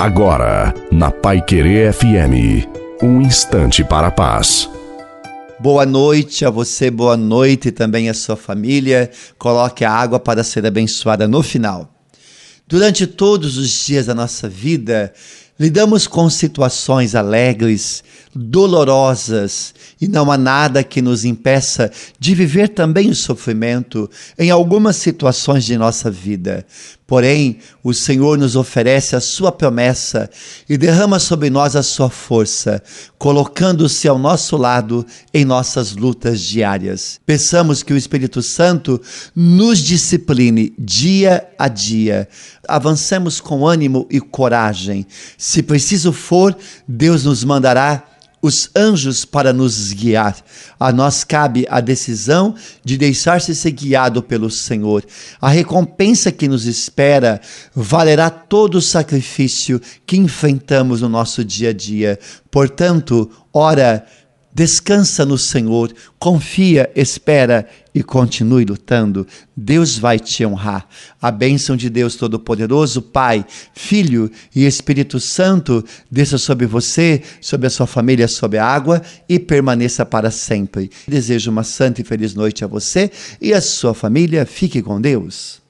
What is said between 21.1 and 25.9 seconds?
impeça de viver também o sofrimento em algumas situações de